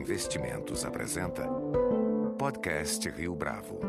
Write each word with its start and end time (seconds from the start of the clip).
Investimentos 0.00 0.82
apresenta 0.86 1.42
Podcast 2.38 3.06
Rio 3.10 3.34
Bravo. 3.34 3.80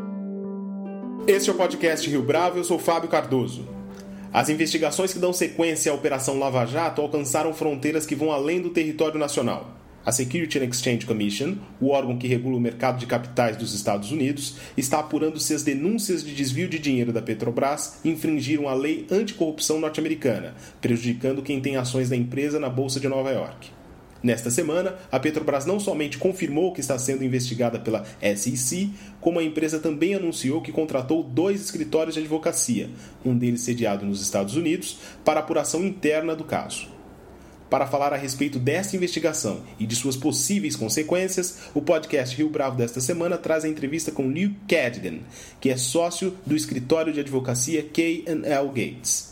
Este 1.25 1.49
é 1.49 1.53
o 1.53 1.55
podcast 1.55 2.09
Rio 2.09 2.21
Bravo, 2.21 2.57
eu 2.57 2.65
sou 2.65 2.77
Fábio 2.77 3.09
Cardoso. 3.09 3.65
As 4.33 4.49
investigações 4.49 5.13
que 5.13 5.19
dão 5.19 5.31
sequência 5.31 5.89
à 5.89 5.95
Operação 5.95 6.37
Lava 6.37 6.65
Jato 6.65 7.01
alcançaram 7.01 7.53
fronteiras 7.53 8.05
que 8.05 8.13
vão 8.13 8.29
além 8.29 8.61
do 8.61 8.71
território 8.71 9.17
nacional. 9.17 9.73
A 10.05 10.11
Security 10.11 10.59
and 10.59 10.65
Exchange 10.65 11.05
Commission, 11.05 11.55
o 11.79 11.91
órgão 11.91 12.17
que 12.17 12.27
regula 12.27 12.57
o 12.57 12.61
mercado 12.61 12.99
de 12.99 13.05
capitais 13.05 13.55
dos 13.55 13.73
Estados 13.73 14.11
Unidos, 14.11 14.57
está 14.75 14.99
apurando 14.99 15.39
se 15.39 15.53
as 15.53 15.63
denúncias 15.63 16.25
de 16.25 16.35
desvio 16.35 16.67
de 16.67 16.77
dinheiro 16.77 17.13
da 17.13 17.21
Petrobras 17.21 18.01
infringiram 18.03 18.67
a 18.67 18.73
lei 18.73 19.07
anticorrupção 19.09 19.79
norte-americana, 19.79 20.55
prejudicando 20.81 21.41
quem 21.41 21.61
tem 21.61 21.77
ações 21.77 22.09
da 22.09 22.17
empresa 22.17 22.59
na 22.59 22.69
Bolsa 22.69 22.99
de 22.99 23.07
Nova 23.07 23.31
York. 23.31 23.80
Nesta 24.23 24.51
semana, 24.51 24.95
a 25.11 25.19
Petrobras 25.19 25.65
não 25.65 25.79
somente 25.79 26.17
confirmou 26.17 26.73
que 26.73 26.79
está 26.79 26.97
sendo 26.99 27.23
investigada 27.23 27.79
pela 27.79 28.05
SEC, 28.35 28.91
como 29.19 29.39
a 29.39 29.43
empresa 29.43 29.79
também 29.79 30.13
anunciou 30.13 30.61
que 30.61 30.71
contratou 30.71 31.23
dois 31.23 31.59
escritórios 31.59 32.13
de 32.13 32.21
advocacia, 32.21 32.89
um 33.25 33.35
deles 33.35 33.61
sediado 33.61 34.05
nos 34.05 34.21
Estados 34.21 34.55
Unidos, 34.55 34.99
para 35.25 35.39
apuração 35.39 35.83
interna 35.83 36.35
do 36.35 36.43
caso. 36.43 36.87
Para 37.71 37.87
falar 37.87 38.13
a 38.13 38.17
respeito 38.17 38.59
desta 38.59 38.97
investigação 38.97 39.61
e 39.79 39.87
de 39.87 39.95
suas 39.95 40.17
possíveis 40.17 40.75
consequências, 40.75 41.69
o 41.73 41.81
podcast 41.81 42.35
Rio 42.35 42.49
Bravo 42.49 42.75
desta 42.75 42.99
semana 42.99 43.37
traz 43.37 43.63
a 43.63 43.69
entrevista 43.69 44.11
com 44.11 44.29
Liu 44.29 44.53
Cadigan, 44.67 45.19
que 45.59 45.69
é 45.69 45.77
sócio 45.77 46.37
do 46.45 46.53
escritório 46.53 47.13
de 47.13 47.21
advocacia 47.21 47.81
K&L 47.81 48.67
Gates. 48.67 49.30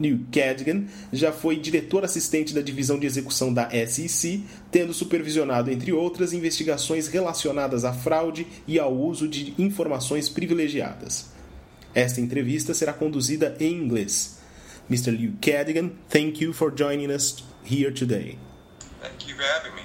Liu 0.00 0.20
Cadigan 0.32 0.84
já 1.12 1.30
foi 1.30 1.56
diretor 1.56 2.04
assistente 2.04 2.54
da 2.54 2.62
divisão 2.62 2.98
de 2.98 3.06
execução 3.06 3.52
da 3.52 3.68
SEC, 3.86 4.42
tendo 4.70 4.94
supervisionado, 4.94 5.70
entre 5.70 5.92
outras, 5.92 6.32
investigações 6.32 7.06
relacionadas 7.06 7.84
à 7.84 7.92
fraude 7.92 8.46
e 8.66 8.78
ao 8.78 8.92
uso 8.92 9.28
de 9.28 9.54
informações 9.58 10.28
privilegiadas. 10.28 11.30
Esta 11.94 12.20
entrevista 12.20 12.72
será 12.72 12.92
conduzida 12.92 13.56
em 13.60 13.74
inglês. 13.74 14.38
Mr. 14.88 15.10
Liu 15.10 15.34
Cadigan, 15.40 15.90
thank 16.08 16.42
you 16.42 16.52
for 16.52 16.72
joining 16.76 17.12
us 17.12 17.44
here 17.64 17.92
today. 17.92 18.38
Thank 19.00 19.28
you 19.28 19.36
for 19.36 19.44
having 19.44 19.74
me. 19.74 19.82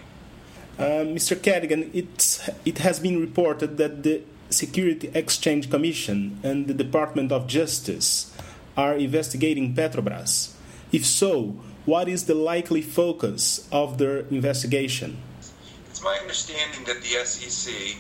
Uh, 0.78 1.06
Mr. 1.14 1.36
Cadigan, 1.36 1.90
it's, 1.94 2.50
it 2.66 2.80
has 2.80 3.00
been 3.00 3.20
reported 3.20 3.78
that 3.78 4.04
the 4.04 4.22
Security 4.50 5.10
Exchange 5.14 5.70
Commission 5.70 6.40
and 6.44 6.68
the 6.68 6.74
Department 6.74 7.32
of 7.32 7.48
Justice 7.48 8.35
are 8.78 8.96
investigating 8.96 9.74
Petrobras. 9.74 10.54
If 10.92 11.06
so, 11.06 11.56
what 11.86 12.08
is 12.08 12.26
the 12.26 12.36
likely 12.36 12.82
focus 12.82 13.68
of 13.72 13.98
their 13.98 14.20
investigation? 14.32 15.18
It's 15.90 16.04
my 16.04 16.18
understanding 16.22 16.84
that 16.86 17.02
the 17.02 17.26
SEC 17.26 17.98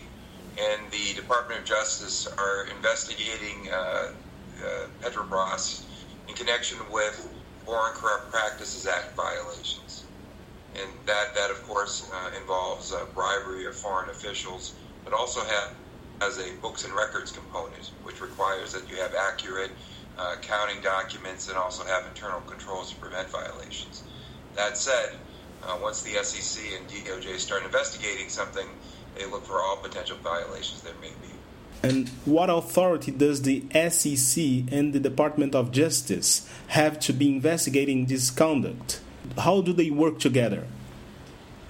and 0.57 0.91
the 0.91 1.13
Department 1.15 1.61
of 1.61 1.65
Justice 1.65 2.27
are 2.27 2.67
investigating 2.75 3.69
uh, 3.71 3.75
uh, 3.75 4.87
Petrobras 5.01 5.83
in 6.27 6.35
connection 6.35 6.77
with 6.91 7.29
Foreign 7.65 7.93
Corrupt 7.93 8.31
Practices 8.31 8.87
Act 8.87 9.15
violations. 9.15 10.05
And 10.75 10.89
that, 11.05 11.33
that 11.35 11.51
of 11.51 11.63
course, 11.63 12.09
uh, 12.13 12.31
involves 12.39 12.93
uh, 12.93 13.05
bribery 13.13 13.65
of 13.65 13.75
foreign 13.75 14.09
officials, 14.09 14.73
but 15.03 15.13
also 15.13 15.41
have, 15.41 15.73
has 16.21 16.37
a 16.37 16.53
books 16.61 16.85
and 16.85 16.93
records 16.93 17.31
component, 17.31 17.91
which 18.03 18.21
requires 18.21 18.73
that 18.73 18.89
you 18.89 18.97
have 18.97 19.13
accurate 19.15 19.71
uh, 20.17 20.35
accounting 20.37 20.81
documents 20.81 21.49
and 21.49 21.57
also 21.57 21.83
have 21.83 22.05
internal 22.05 22.41
controls 22.41 22.91
to 22.91 22.95
prevent 22.97 23.29
violations. 23.29 24.03
That 24.55 24.77
said, 24.77 25.15
uh, 25.63 25.77
once 25.81 26.01
the 26.01 26.23
SEC 26.23 26.63
and 26.77 26.87
DOJ 26.87 27.37
start 27.37 27.63
investigating 27.63 28.29
something, 28.29 28.67
they 29.17 29.25
look 29.25 29.45
for 29.45 29.61
all 29.61 29.77
potential 29.77 30.17
violations 30.23 30.81
there 30.81 30.93
may 31.01 31.09
be. 31.09 31.33
And 31.83 32.09
what 32.25 32.49
authority 32.49 33.11
does 33.11 33.41
the 33.41 33.63
SEC 33.89 34.43
and 34.71 34.93
the 34.93 34.99
Department 34.99 35.53
of 35.53 35.71
Justice 35.71 36.49
have 36.67 36.99
to 37.01 37.13
be 37.13 37.29
investigating 37.29 38.05
this 38.05 38.31
conduct? 38.31 39.01
How 39.37 39.61
do 39.61 39.73
they 39.73 39.91
work 39.91 40.19
together? 40.19 40.65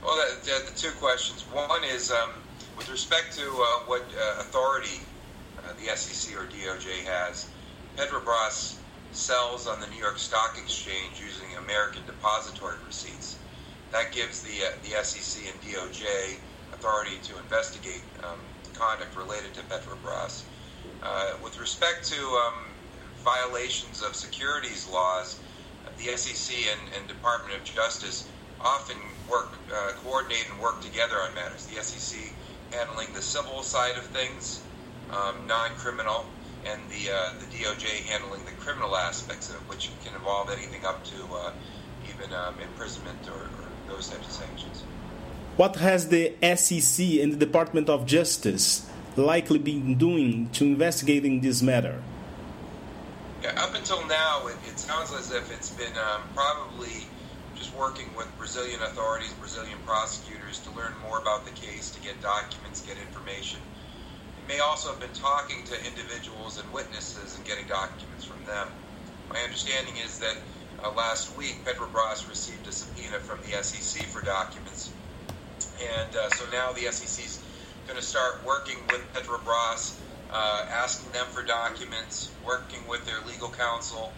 Well, 0.03 0.16
the 0.44 0.72
two 0.75 0.91
questions. 1.00 1.44
One 1.51 1.84
is 1.84 2.11
um, 2.11 2.29
with 2.78 2.89
respect 2.89 3.35
to 3.38 3.44
uh, 3.44 3.79
what 3.88 4.03
uh, 4.03 4.39
authority 4.39 5.00
uh, 5.59 5.73
the 5.79 5.95
SEC 5.95 6.35
or 6.38 6.45
DOJ 6.45 7.03
has. 7.05 7.50
Petrobras 7.95 8.75
sells 9.11 9.67
on 9.67 9.79
the 9.79 9.88
New 9.88 9.97
York 9.97 10.17
Stock 10.17 10.57
Exchange 10.61 11.22
using 11.22 11.56
American 11.57 12.06
depository 12.06 12.75
receipts. 12.85 13.38
That 13.91 14.11
gives 14.11 14.41
the 14.41 14.66
uh, 14.66 14.72
the 14.83 15.03
SEC 15.03 15.44
and 15.47 15.61
DOJ 15.61 16.35
authority 16.73 17.17
to 17.23 17.38
investigate 17.38 18.01
um, 18.23 18.39
conduct 18.73 19.16
related 19.16 19.53
to 19.53 19.61
Petrobras. 19.61 20.44
Uh, 21.01 21.34
with 21.44 21.59
respect 21.59 22.05
to 22.05 22.16
um, 22.16 22.66
violations 23.23 24.01
of 24.01 24.16
securities 24.16 24.88
laws, 24.91 25.39
the 25.97 26.17
SEC 26.17 26.55
and, 26.72 26.81
and, 26.97 27.07
Department 27.07 27.55
of 27.55 27.63
Justice 27.63 28.28
often 28.59 28.97
work, 29.29 29.53
uh, 29.73 29.91
coordinate 30.03 30.45
and 30.50 30.59
work 30.59 30.81
together 30.81 31.16
on 31.16 31.34
matters. 31.34 31.66
The 31.67 31.81
SEC 31.81 32.19
handling 32.72 33.13
the 33.13 33.22
civil 33.22 33.61
side 33.63 33.97
of 33.97 34.05
things, 34.07 34.61
um, 35.11 35.47
non-criminal, 35.47 36.25
and 36.66 36.81
the 36.90 37.12
uh, 37.12 37.34
the 37.40 37.46
DOJ 37.46 37.86
handling 38.09 38.44
the 38.46 38.52
criminal 38.64 38.96
aspects 38.96 39.50
of 39.50 39.56
it, 39.56 39.62
which 39.70 39.90
can 40.03 40.14
involve 40.16 40.50
anything 40.50 40.86
up 40.86 41.03
to 41.06 41.16
uh, 41.34 41.52
even 42.09 42.34
um, 42.34 42.56
imprisonment 42.59 43.20
or, 43.28 43.44
or 43.59 43.68
those 43.88 44.09
types 44.09 44.26
of 44.28 44.34
sanctions. 44.34 44.84
What 45.58 45.78
has 45.78 46.09
the 46.09 46.34
SEC 46.42 47.06
and 47.22 47.31
the 47.31 47.38
Department 47.38 47.90
of 47.90 48.06
Justice 48.06 48.90
likely 49.16 49.59
been 49.59 49.96
doing 49.96 50.50
to 50.50 50.66
investigating 50.66 51.42
this 51.42 51.62
matter? 51.62 52.02
Yeah, 53.42 53.62
up 53.62 53.74
until 53.76 54.06
now, 54.08 54.47
it, 54.47 54.58
it 54.68 54.78
sounds 54.80 55.14
as 55.14 55.32
if 55.32 55.52
it's 55.52 55.70
been 55.70 55.94
um, 55.97 56.24
probably 56.34 57.06
just 57.56 57.74
working 57.76 58.08
with 58.18 58.28
Brazilian 58.38 58.82
authorities, 58.82 59.32
Brazilian 59.40 59.78
prosecutors 59.86 60.59
to 60.59 60.72
learn 60.72 60.94
more 61.08 61.20
about 61.20 61.46
the 61.46 61.52
case, 61.52 61.90
to 61.92 62.02
get 62.02 62.20
documents, 62.22 62.82
get 62.82 62.97
information. 62.97 63.59
May 64.47 64.59
also 64.59 64.91
have 64.91 65.00
been 65.00 65.13
talking 65.13 65.63
to 65.66 65.73
individuals 65.85 66.59
and 66.59 66.72
witnesses 66.72 67.35
and 67.35 67.45
getting 67.45 67.67
documents 67.67 68.25
from 68.25 68.44
them. 68.45 68.67
My 69.29 69.39
understanding 69.39 69.95
is 70.03 70.19
that 70.19 70.38
uh, 70.83 70.91
last 70.91 71.35
week, 71.38 71.63
Petrobras 71.66 72.29
received 72.29 72.67
a 72.67 72.72
subpoena 72.72 73.19
from 73.19 73.39
the 73.41 73.63
SEC 73.63 74.05
for 74.07 74.22
documents 74.22 74.91
and 75.81 76.16
uh, 76.16 76.29
so 76.29 76.45
now 76.51 76.72
the 76.73 76.91
SEC 76.91 77.25
is 77.25 77.41
going 77.88 78.00
to 78.00 78.05
start 78.05 78.44
working 78.45 78.78
with 78.91 79.01
Petrobras, 79.13 79.97
uh, 80.31 80.66
asking 80.69 81.11
them 81.11 81.25
for 81.28 81.44
documents, 81.44 82.31
working 82.45 82.79
with 82.88 83.05
their 83.05 83.19
legal 83.28 83.50
counsel, 83.50 84.11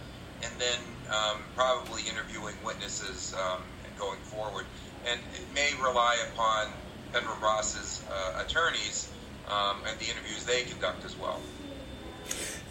and 0.43 0.51
then 0.59 0.79
um, 1.09 1.41
probably 1.55 2.03
interviewing 2.09 2.55
witnesses 2.63 3.33
um, 3.35 3.61
going 3.97 4.19
forward. 4.19 4.65
And 5.09 5.19
it 5.33 5.45
may 5.53 5.71
rely 5.81 6.17
upon 6.31 6.67
Petrobras's 7.13 8.03
uh, 8.11 8.43
attorneys 8.45 9.09
um, 9.49 9.77
and 9.87 9.97
the 9.99 10.05
interviews 10.05 10.45
they 10.45 10.63
conduct 10.63 11.05
as 11.05 11.17
well. 11.17 11.39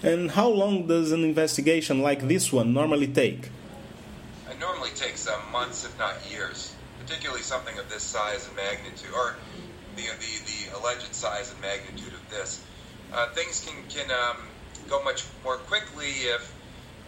And 0.03 0.31
how 0.31 0.49
long 0.49 0.87
does 0.87 1.13
an 1.13 1.25
investigation 1.25 2.03
like 2.03 2.29
this 2.29 2.53
one 2.53 2.73
normally 2.73 3.07
take? 3.09 3.51
It 4.51 4.61
normally 4.61 4.91
takes 4.91 5.27
uh, 5.27 5.41
months, 5.53 5.85
if 5.85 5.99
not 5.99 6.15
years 6.31 6.77
particularly 7.07 7.43
something 7.43 7.79
of 7.79 7.89
this 7.89 8.03
size 8.03 8.47
and 8.49 8.57
magnitude, 8.57 9.11
or 9.15 9.37
the 9.95 10.03
the, 10.03 10.33
the 10.51 10.79
alleged 10.79 11.15
size 11.15 11.53
and 11.53 11.61
magnitude 11.61 12.13
of 12.13 12.31
this, 12.31 12.65
uh, 13.13 13.29
things 13.31 13.65
can 13.65 13.77
can 13.89 14.11
um, 14.11 14.37
go 14.89 15.03
much 15.05 15.25
more 15.45 15.57
quickly 15.57 16.11
if 16.35 16.53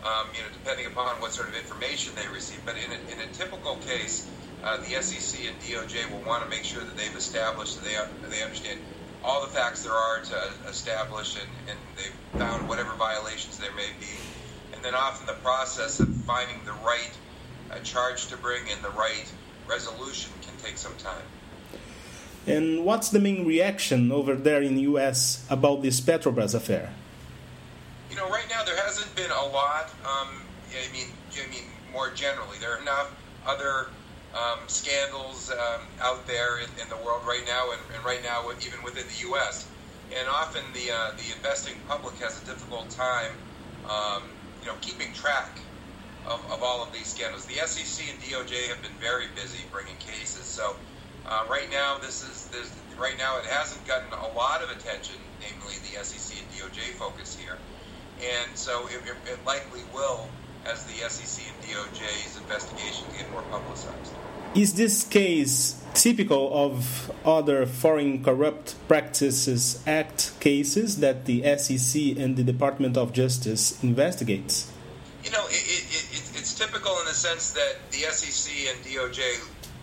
um, 0.04 0.28
you 0.34 0.40
know 0.40 0.48
depending 0.52 0.86
upon 0.86 1.20
what 1.20 1.32
sort 1.32 1.48
of 1.48 1.56
information 1.56 2.14
they 2.14 2.28
receive. 2.28 2.60
But 2.64 2.76
in 2.76 2.90
a, 2.92 3.12
in 3.12 3.28
a 3.28 3.32
typical 3.32 3.76
case, 3.76 4.28
uh, 4.62 4.76
the 4.78 5.02
SEC 5.02 5.40
and 5.46 5.58
DOJ 5.60 6.10
will 6.12 6.24
want 6.26 6.44
to 6.44 6.48
make 6.48 6.64
sure 6.64 6.84
that 6.84 6.96
they've 6.96 7.16
established 7.16 7.82
that 7.82 7.84
they 7.84 8.28
they 8.28 8.42
understand 8.42 8.78
all 9.24 9.40
the 9.40 9.48
facts 9.48 9.82
there 9.82 9.92
are 9.92 10.20
to 10.20 10.52
establish, 10.68 11.36
and, 11.36 11.48
and 11.68 11.78
they've 11.96 12.40
found 12.40 12.68
whatever 12.68 12.94
violations 12.94 13.58
there 13.58 13.74
may 13.74 13.90
be. 14.00 14.06
And 14.74 14.84
then 14.84 14.94
often 14.94 15.26
the 15.26 15.40
process 15.42 16.00
of 16.00 16.14
finding 16.22 16.64
the 16.64 16.72
right 16.84 17.10
uh, 17.70 17.78
charge 17.80 18.26
to 18.28 18.36
bring 18.36 18.62
and 18.70 18.82
the 18.82 18.90
right 18.90 19.30
resolution 19.68 20.32
can 20.42 20.56
take 20.62 20.78
some 20.78 20.94
time. 20.96 21.22
And 22.46 22.84
what's 22.84 23.10
the 23.10 23.20
main 23.20 23.46
reaction 23.46 24.10
over 24.10 24.34
there 24.34 24.62
in 24.62 24.74
the 24.74 24.82
U.S. 24.82 25.46
about 25.50 25.82
this 25.82 26.00
Petrobras 26.00 26.54
affair? 26.54 26.94
You 28.10 28.16
know, 28.16 28.28
right 28.30 28.46
now 28.48 28.64
there 28.64 28.76
hasn't 28.76 29.14
been 29.14 29.30
a 29.30 29.46
lot. 29.48 29.90
Um, 30.04 30.40
I 30.72 30.92
mean, 30.92 31.08
I 31.32 31.50
mean, 31.50 31.64
more 31.92 32.10
generally, 32.10 32.56
there 32.58 32.74
are 32.74 32.80
enough 32.80 33.14
other 33.46 33.88
um, 34.34 34.68
scandals 34.68 35.50
um, 35.50 35.82
out 36.02 36.26
there 36.26 36.58
in, 36.58 36.68
in, 36.82 36.88
the 36.90 36.96
world 37.04 37.22
right 37.26 37.44
now, 37.46 37.72
and, 37.72 37.80
and, 37.94 38.04
right 38.04 38.22
now 38.22 38.44
even 38.60 38.82
within 38.84 39.06
the 39.08 39.28
U.S. 39.28 39.70
And 40.16 40.28
often 40.28 40.62
the 40.74 40.90
uh, 40.92 41.10
the 41.16 41.34
investing 41.36 41.74
public 41.88 42.16
has 42.18 42.40
a 42.42 42.44
difficult 42.44 42.90
time, 42.90 43.32
um, 43.84 44.22
you 44.60 44.66
know, 44.68 44.76
keeping 44.80 45.12
track 45.12 45.60
of, 46.26 46.44
of 46.52 46.62
all 46.62 46.82
of 46.84 46.92
these 46.92 47.08
scandals. 47.08 47.46
The 47.46 47.54
SEC 47.66 48.06
and 48.10 48.20
DOJ 48.20 48.68
have 48.68 48.82
been 48.82 48.98
very 49.00 49.26
busy 49.34 49.64
bringing 49.70 49.96
cases, 49.98 50.46
so 50.46 50.76
Uh, 51.26 51.44
right 51.50 51.70
now, 51.70 51.98
this 51.98 52.22
is 52.22 52.48
right 52.96 53.18
now 53.18 53.38
it 53.38 53.44
hasn't 53.46 53.84
gotten 53.86 54.12
a 54.12 54.28
lot 54.32 54.62
of 54.62 54.70
attention, 54.70 55.16
namely 55.40 55.74
the 55.84 56.02
SEC 56.02 56.38
and 56.40 56.48
DOJ 56.50 56.94
focus 56.96 57.36
here, 57.36 57.60
and 58.18 58.56
so 58.56 58.86
it, 58.88 59.04
it, 59.04 59.16
it 59.32 59.44
likely 59.44 59.84
will 59.92 60.32
as 60.68 60.84
the 60.84 61.08
SEC 61.08 61.44
and 61.48 61.56
DOJ's 61.64 62.36
investigations 62.36 63.08
get 63.16 63.30
more 63.32 63.42
publicized. 63.50 64.12
Is 64.54 64.74
this 64.74 65.04
case 65.04 65.82
typical 65.94 66.50
of 66.52 67.10
other 67.24 67.66
Foreign 67.66 68.22
Corrupt 68.22 68.74
Practices 68.86 69.82
Act 69.86 70.32
cases 70.40 71.00
that 71.00 71.26
the 71.26 71.42
SEC 71.56 72.16
and 72.16 72.36
the 72.36 72.44
Department 72.44 72.96
of 72.96 73.12
Justice 73.12 73.82
investigates? 73.82 74.70
You 75.24 75.30
know, 75.30 75.44
it, 75.48 75.64
it, 75.64 76.32
it's 76.34 76.54
typical 76.54 76.98
in 77.00 77.06
the 77.06 77.14
sense 77.14 77.50
that 77.52 77.76
the 77.90 77.98
SEC 78.08 78.52
and 78.70 78.78
DOJ 78.84 79.20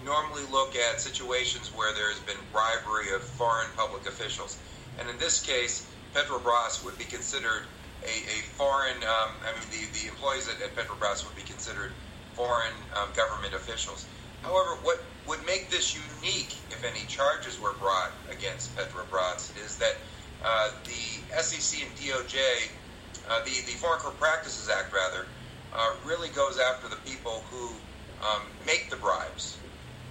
normally 0.04 0.44
look 0.52 0.76
at 0.76 1.02
situations 1.02 1.72
where 1.76 1.94
there's 1.94 2.20
been 2.22 2.38
bribery 2.52 3.14
of 3.14 3.24
foreign 3.24 3.68
public 3.76 4.08
officials. 4.08 4.58
And 5.00 5.10
in 5.10 5.18
this 5.18 5.44
case, 5.44 5.86
Petrobras 6.14 6.86
would 6.86 6.98
be 6.98 7.04
considered 7.04 7.64
a, 8.06 8.16
a 8.30 8.40
foreign, 8.56 8.98
um, 9.04 9.31
I 9.44 9.52
mean, 9.57 9.68
the, 9.72 10.00
the 10.00 10.07
employees 10.07 10.48
at, 10.48 10.62
at 10.62 10.75
Petrobras 10.75 11.25
would 11.25 11.36
be 11.36 11.44
considered 11.44 11.92
foreign 12.34 12.74
um, 12.96 13.10
government 13.16 13.54
officials. 13.54 14.06
However, 14.42 14.78
what 14.84 15.04
would 15.28 15.44
make 15.46 15.69
this 15.69 15.96
unique, 15.96 16.56
if 16.69 16.84
any 16.84 17.06
charges 17.07 17.60
were 17.60 17.74
brought 17.74 18.13
against 18.30 18.75
Petrobras, 18.75 19.52
is 19.66 19.78
that 19.78 19.98
uh, 20.44 20.69
the 20.86 21.42
SEC 21.42 21.81
and 21.81 21.92
DOJ, 21.98 22.38
uh, 23.30 23.40
the, 23.44 23.52
the 23.66 23.78
Foreign 23.81 24.00
Corrupt 24.00 24.19
Practices 24.19 24.69
Act, 24.69 24.94
rather, 24.94 25.25
uh, 25.74 25.96
really 26.06 26.30
goes 26.30 26.60
after 26.60 26.88
the 26.88 27.02
people 27.10 27.44
who 27.50 27.74
um, 28.22 28.44
make 28.66 28.90
the 28.90 28.98
bribes 28.98 29.57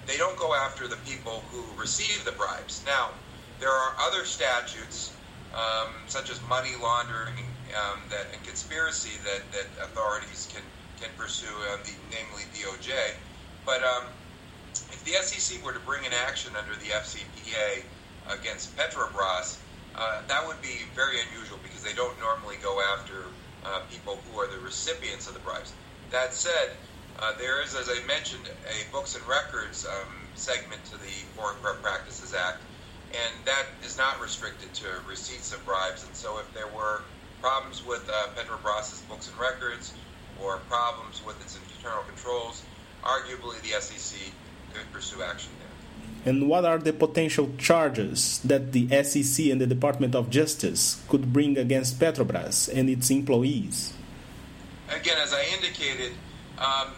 they 0.06 0.16
don't 0.16 0.38
go 0.38 0.54
after 0.54 0.86
the 0.86 0.96
people 0.96 1.42
who 1.50 1.64
receive 1.80 2.24
the 2.24 2.32
bribes. 2.32 2.82
Now, 2.86 3.10
there 3.60 3.70
are 3.70 3.94
other 4.00 4.24
statutes, 4.24 5.12
um, 5.54 5.88
such 6.06 6.30
as 6.30 6.40
money 6.48 6.72
laundering 6.80 7.44
um, 7.74 8.00
that, 8.10 8.26
and 8.32 8.42
conspiracy, 8.44 9.18
that, 9.24 9.50
that 9.52 9.68
authorities 9.82 10.48
can, 10.50 10.62
can 11.00 11.10
pursue, 11.16 11.50
uh, 11.72 11.76
the, 11.84 11.92
namely 12.10 12.46
DOJ. 12.54 12.90
But 13.64 13.82
um, 13.82 14.14
if 14.90 15.04
the 15.04 15.12
SEC 15.22 15.64
were 15.64 15.72
to 15.72 15.80
bring 15.80 16.06
an 16.06 16.12
action 16.26 16.52
under 16.56 16.74
the 16.78 16.90
FCPA 16.90 17.84
against 18.30 18.76
Petrobras, 18.76 19.58
uh, 19.94 20.22
that 20.26 20.46
would 20.46 20.60
be 20.60 20.90
very 20.94 21.16
unusual 21.30 21.58
because 21.62 21.82
they 21.82 21.94
don't 21.94 22.18
normally 22.18 22.56
go 22.62 22.80
after 22.98 23.34
uh, 23.64 23.80
people 23.90 24.18
who 24.26 24.38
are 24.38 24.50
the 24.50 24.58
recipients 24.58 25.26
of 25.26 25.34
the 25.34 25.40
bribes. 25.40 25.74
That 26.10 26.34
said, 26.34 26.76
uh, 27.18 27.32
there 27.38 27.62
is, 27.62 27.74
as 27.74 27.88
I 27.88 28.04
mentioned, 28.06 28.50
a 28.66 28.90
books 28.90 29.14
and 29.14 29.24
records 29.26 29.86
um, 29.86 30.28
segment 30.34 30.84
to 30.86 30.98
the 30.98 31.14
Foreign 31.34 31.56
Corrupt 31.62 31.82
Practices 31.82 32.34
Act, 32.34 32.66
and 33.14 33.46
that 33.46 33.66
is 33.86 33.96
not 33.96 34.20
restricted 34.20 34.74
to 34.74 34.86
receipts 35.08 35.52
of 35.52 35.64
bribes. 35.64 36.04
And 36.04 36.14
so, 36.14 36.38
if 36.40 36.52
there 36.52 36.68
were 36.74 37.04
problems 37.40 37.84
with 37.86 38.08
uh, 38.08 38.28
Petrobras's 38.34 39.00
books 39.08 39.28
and 39.28 39.38
records 39.38 39.94
or 40.42 40.58
problems 40.68 41.22
with 41.24 41.40
its 41.40 41.58
internal 41.76 42.02
controls, 42.04 42.62
arguably 43.02 43.60
the 43.62 43.80
SEC 43.80 44.18
could 44.72 44.90
pursue 44.92 45.22
action 45.22 45.50
there. 45.58 46.32
And 46.32 46.48
what 46.48 46.64
are 46.64 46.78
the 46.78 46.92
potential 46.92 47.50
charges 47.58 48.40
that 48.40 48.72
the 48.72 48.88
SEC 49.04 49.46
and 49.46 49.60
the 49.60 49.66
Department 49.66 50.14
of 50.14 50.30
Justice 50.30 51.02
could 51.08 51.32
bring 51.32 51.58
against 51.58 52.00
Petrobras 52.00 52.68
and 52.72 52.88
its 52.88 53.10
employees? 53.10 53.92
Again, 54.88 55.18
as 55.18 55.34
I 55.34 55.44
indicated, 55.54 56.12
um, 56.58 56.88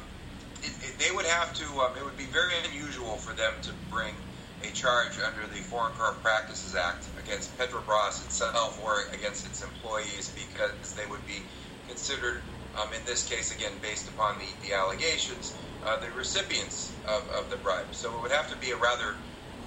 it, 0.63 0.71
it, 0.83 0.99
they 0.99 1.15
would 1.15 1.27
have 1.27 1.53
to. 1.55 1.65
Um, 1.81 1.93
it 1.97 2.05
would 2.05 2.17
be 2.17 2.27
very 2.27 2.53
unusual 2.69 3.17
for 3.17 3.33
them 3.35 3.53
to 3.63 3.71
bring 3.91 4.15
a 4.63 4.73
charge 4.73 5.19
under 5.21 5.47
the 5.53 5.61
Foreign 5.61 5.93
Corrupt 5.93 6.23
Practices 6.23 6.75
Act 6.75 7.09
against 7.21 7.57
Petrobras 7.59 8.25
itself 8.25 8.81
or 8.83 9.05
against 9.13 9.47
its 9.47 9.63
employees 9.63 10.33
because 10.35 10.95
they 10.95 11.07
would 11.07 11.25
be 11.27 11.43
considered, 11.89 12.43
um, 12.81 12.89
in 12.95 13.05
this 13.05 13.29
case, 13.29 13.55
again 13.55 13.73
based 13.83 14.09
upon 14.09 14.39
the, 14.39 14.49
the 14.67 14.75
allegations, 14.75 15.57
uh, 15.85 16.01
the 16.01 16.11
recipients 16.17 16.97
of, 17.05 17.29
of, 17.37 17.51
the 17.51 17.57
bribe. 17.57 17.93
So 17.93 18.17
it 18.17 18.23
would 18.23 18.33
have 18.33 18.49
to 18.51 18.57
be 18.57 18.71
a 18.71 18.77
rather 18.77 19.17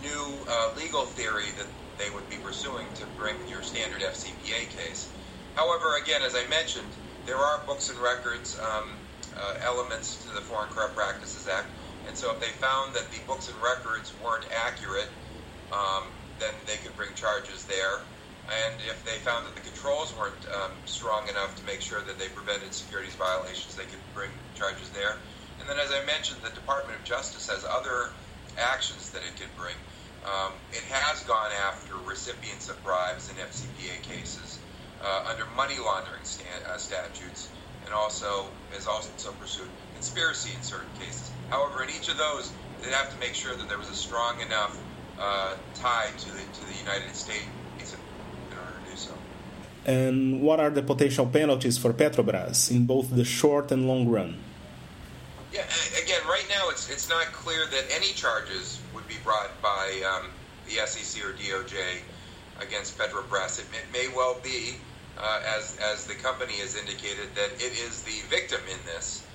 new 0.02 0.46
uh, 0.50 0.74
legal 0.76 1.06
theory 1.06 1.52
that 1.58 1.68
they 1.98 2.10
would 2.10 2.28
be 2.30 2.38
pursuing 2.38 2.88
to 2.96 3.06
bring 3.18 3.36
your 3.48 3.62
standard 3.62 4.02
FCPA 4.02 4.70
case. 4.70 5.14
However, 5.56 5.98
again, 6.02 6.22
as 6.24 6.36
I 6.36 6.48
mentioned, 6.50 6.90
there 7.26 7.38
are 7.38 7.62
books 7.68 7.90
and 7.90 8.00
records. 8.00 8.58
Um, 8.60 8.98
uh, 9.40 9.54
elements 9.66 10.24
to 10.26 10.34
the 10.34 10.42
Foreign 10.42 10.70
Corrupt 10.70 10.96
Practices 10.96 11.48
Act. 11.48 11.68
And 12.08 12.18
so 12.18 12.32
if 12.32 12.40
they 12.40 12.52
found 12.58 12.96
that 12.96 13.12
the 13.12 13.22
books 13.28 13.50
and 13.50 13.58
records 13.62 14.16
weren't 14.20 14.46
accurate, 14.66 15.12
um, 15.72 16.16
then 16.40 16.54
they 16.66 16.78
could 16.78 16.96
bring 16.96 17.14
charges 17.14 17.66
there. 17.66 18.08
And 18.50 18.82
if 18.90 19.06
they 19.06 19.22
found 19.22 19.46
that 19.46 19.54
the 19.54 19.62
controls 19.62 20.16
weren't 20.18 20.42
um, 20.50 20.82
strong 20.86 21.28
enough 21.30 21.56
to 21.58 21.66
make 21.66 21.82
sure 21.82 22.02
that 22.02 22.18
they 22.18 22.30
prevented 22.34 22.74
securities 22.74 23.14
violations, 23.14 23.76
they 23.76 23.86
could 23.86 24.02
bring 24.14 24.32
charges 24.56 24.90
there. 24.90 25.22
And 25.60 25.70
then, 25.70 25.78
as 25.78 25.92
I 25.92 26.02
mentioned, 26.06 26.42
the 26.42 26.56
Department 26.56 26.98
of 26.98 27.06
Justice 27.06 27.46
has 27.48 27.66
other 27.68 28.18
actions 28.58 29.12
that 29.12 29.22
it 29.22 29.38
could 29.38 29.54
bring. 29.56 29.76
Um, 30.26 30.58
it 30.72 30.84
has 30.90 31.24
gone 31.24 31.52
after 31.70 32.02
recipients 32.02 32.70
of 32.70 32.82
bribes 32.84 33.30
in 33.30 33.36
FCPA 33.38 34.02
cases 34.02 34.66
uh, 35.00 35.30
under 35.30 35.46
money 35.56 35.78
laundering 35.78 36.24
sta- 36.24 36.66
uh, 36.68 36.78
statutes 36.78 37.54
and 37.86 37.94
also 37.94 38.60
has 38.72 38.88
also 38.88 39.32
pursued 39.40 39.72
conspiracy 40.00 40.52
in 40.56 40.64
certain 40.64 40.94
cases. 40.98 41.30
However, 41.50 41.84
in 41.84 41.90
each 41.90 42.08
of 42.08 42.18
those, 42.18 42.54
they'd 42.82 42.94
have 42.94 43.12
to 43.14 43.20
make 43.20 43.36
sure 43.36 43.54
that 43.58 43.68
there 43.68 43.78
was 43.78 43.90
a 43.90 44.00
strong 44.08 44.40
enough 44.40 44.80
uh, 45.20 45.56
tie 45.76 46.08
to 46.18 46.32
the 46.32 46.44
to 46.58 46.62
the 46.72 46.78
United 46.86 47.14
States 47.14 47.44
in 48.50 48.58
order 48.58 48.80
to 48.80 48.92
do 48.92 48.96
so. 48.96 49.12
And 49.86 50.42
what 50.42 50.60
are 50.62 50.70
the 50.70 50.82
potential 50.82 51.26
penalties 51.26 51.78
for 51.78 51.92
Petrobras 51.92 52.72
in 52.72 52.86
both 52.86 53.14
the 53.14 53.26
short 53.26 53.72
and 53.74 53.88
long 53.90 54.08
run? 54.08 54.38
Yeah, 55.52 55.66
again, 56.02 56.24
right 56.36 56.48
now 56.50 56.70
it's 56.70 56.90
it's 56.90 57.10
not 57.10 57.26
clear 57.44 57.66
that 57.76 57.86
any 57.92 58.12
charges 58.14 58.80
would 58.94 59.08
be 59.10 59.20
brought 59.26 59.52
by 59.62 59.86
um, 60.12 60.30
the 60.68 60.76
SEC 60.88 61.22
or 61.26 61.34
DOJ 61.34 61.76
against 62.62 62.98
Petrobras. 62.98 63.60
It, 63.60 63.68
it 63.76 63.88
may 63.92 64.08
well 64.16 64.38
be 64.42 64.76
uh, 65.18 65.58
as 65.58 65.78
as 65.92 66.06
the 66.06 66.16
company 66.16 66.54
has 66.64 66.78
indicated 66.78 67.28
that 67.36 67.52
it 67.60 67.74
is 67.86 68.04
the 68.04 68.20
victim 68.30 68.62
in 68.72 68.80
this, 68.86 69.26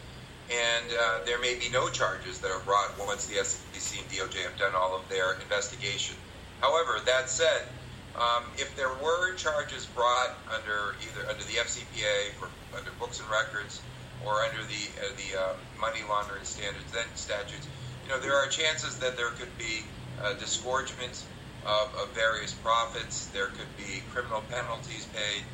and 0.51 0.93
uh, 0.93 1.25
there 1.25 1.41
may 1.41 1.57
be 1.59 1.71
no 1.71 1.89
charges 1.89 2.39
that 2.41 2.51
are 2.51 2.61
brought 2.65 2.99
once 2.99 3.27
the 3.27 3.43
SEC 3.43 4.01
and 4.01 4.09
DOJ 4.11 4.43
have 4.45 4.59
done 4.59 4.75
all 4.77 4.95
of 4.99 5.09
their 5.09 5.41
investigation. 5.41 6.17
However, 6.61 7.01
that 7.07 7.31
said, 7.31 7.69
um, 8.15 8.53
if 8.57 8.77
there 8.77 8.95
were 9.03 9.35
charges 9.35 9.87
brought 9.87 10.39
under 10.53 10.97
either 11.03 11.29
under 11.29 11.43
the 11.45 11.59
FCPA 11.65 12.35
for 12.39 12.51
under 12.77 12.93
books 13.01 13.21
and 13.21 13.29
records 13.31 13.81
or 14.21 14.43
under 14.43 14.63
the 14.65 14.85
uh, 15.01 15.13
the 15.17 15.31
um, 15.35 15.57
money 15.81 16.01
laundering 16.09 16.45
standards 16.45 16.93
then 16.93 17.07
statutes, 17.15 17.67
you 18.05 18.11
know 18.11 18.21
there 18.21 18.37
are 18.37 18.47
chances 18.47 18.99
that 18.99 19.17
there 19.17 19.31
could 19.31 19.57
be 19.59 19.87
uh, 20.23 20.35
disgorgement 20.39 21.25
of, 21.65 21.89
of 22.01 22.15
various 22.15 22.53
profits. 22.53 23.27
There 23.27 23.49
could 23.49 23.75
be 23.77 24.03
criminal 24.09 24.43
penalties 24.43 25.07
paid. 25.07 25.45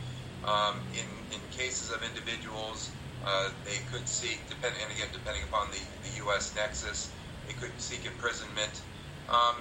Um, 0.42 0.80
in, 0.96 1.04
in 1.36 1.40
cases 1.50 1.90
of 1.90 2.02
individuals, 2.02 2.96
uh, 3.24 3.50
they 3.64 3.78
could 3.92 4.08
seek, 4.08 4.40
depending, 4.48 4.80
and 4.82 4.92
again, 4.92 5.08
depending 5.12 5.42
upon 5.44 5.68
the, 5.70 5.80
the 6.08 6.16
U.S. 6.24 6.54
nexus, 6.54 7.10
they 7.46 7.52
could 7.54 7.72
seek 7.78 8.06
imprisonment. 8.06 8.80
Um, 9.28 9.56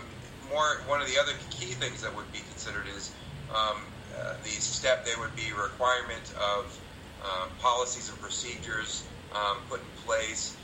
more, 0.50 0.82
one 0.88 1.02
of 1.02 1.08
the 1.08 1.20
other 1.20 1.34
key 1.50 1.74
things 1.74 2.02
that 2.02 2.16
would 2.16 2.32
be 2.32 2.40
considered 2.50 2.86
is 2.96 3.12
um, 3.54 3.78
uh, 4.18 4.34
the 4.44 4.50
step. 4.50 5.06
There 5.06 5.20
would 5.20 5.36
be 5.36 5.52
requirement 5.52 6.34
of 6.40 6.80
um, 7.24 7.50
policies 7.60 8.10
and 8.10 8.20
procedures 8.20 9.04
um, 9.36 9.58
put 9.70 9.80
in 9.80 10.04
place 10.06 10.56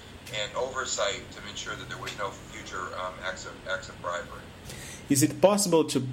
and 0.41 0.55
oversight 0.55 1.21
to 1.31 1.49
ensure 1.49 1.75
that 1.75 1.87
there 1.89 2.01
was 2.01 2.17
no 2.17 2.29
future 2.29 2.87
um, 2.99 3.13
acts 3.23 3.45
of, 3.45 3.51
acts 3.69 3.89
of 3.89 4.01
bribery. 4.01 4.41
Is 5.09 5.21
it 5.21 5.39
possible 5.39 5.83
to 5.85 6.07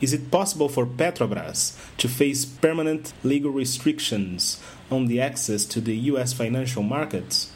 is 0.00 0.12
it 0.12 0.30
possible 0.30 0.68
for 0.68 0.86
Petrobras 0.86 1.76
to 1.96 2.08
face 2.08 2.44
permanent 2.44 3.12
legal 3.24 3.50
restrictions 3.50 4.62
on 4.90 5.06
the 5.06 5.20
access 5.20 5.64
to 5.64 5.80
the 5.80 5.96
U.S. 6.12 6.32
financial 6.32 6.82
markets? 6.82 7.52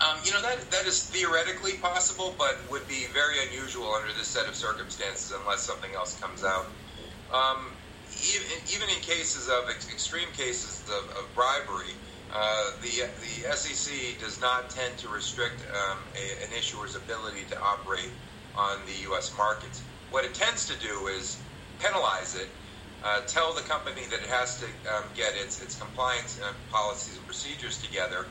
Um, 0.00 0.16
you 0.24 0.32
know, 0.32 0.42
that, 0.42 0.58
that 0.72 0.86
is 0.86 1.04
theoretically 1.04 1.74
possible, 1.74 2.34
but 2.36 2.58
would 2.70 2.86
be 2.88 3.06
very 3.12 3.36
unusual 3.48 3.92
under 3.94 4.12
this 4.14 4.26
set 4.26 4.48
of 4.48 4.54
circumstances 4.54 5.32
unless 5.38 5.60
something 5.60 5.94
else 5.94 6.18
comes 6.18 6.42
out. 6.42 6.66
Um, 7.32 7.66
even, 8.34 8.46
even, 8.74 8.88
in 8.90 9.00
cases 9.00 9.48
of 9.48 9.70
extreme 9.70 10.28
cases 10.36 10.82
of, 10.88 11.08
of 11.16 11.34
bribery, 11.34 11.94
uh, 12.34 12.72
the, 12.82 13.08
the 13.20 13.54
SEC 13.54 14.18
does 14.18 14.40
not 14.40 14.70
tend 14.70 14.96
to 14.98 15.08
restrict 15.08 15.60
um, 15.70 15.98
a, 16.16 16.44
an 16.44 16.52
issuer's 16.52 16.96
ability 16.96 17.44
to 17.50 17.60
operate 17.60 18.10
on 18.56 18.78
the 18.86 19.02
U.S. 19.02 19.32
markets. 19.38 19.82
What 20.12 20.26
it 20.26 20.34
tends 20.34 20.68
to 20.68 20.78
do 20.78 21.08
is 21.08 21.38
penalize 21.80 22.36
it, 22.36 22.48
uh, 23.02 23.22
tell 23.26 23.54
the 23.54 23.62
company 23.62 24.02
that 24.10 24.20
it 24.20 24.28
has 24.28 24.60
to 24.60 24.66
um, 24.92 25.04
get 25.16 25.32
its, 25.34 25.62
its 25.62 25.74
compliance 25.80 26.38
uh, 26.44 26.52
policies 26.70 27.16
and 27.16 27.26
procedures 27.26 27.80
together, 27.80 28.26